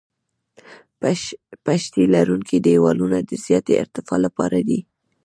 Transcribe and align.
پشتي 1.65 2.03
لرونکي 2.13 2.57
دیوالونه 2.65 3.17
د 3.29 3.31
زیاتې 3.45 3.73
ارتفاع 3.83 4.19
لپاره 4.25 4.59
دي 4.67 4.79